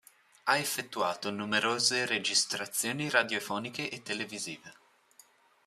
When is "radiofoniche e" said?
3.07-4.01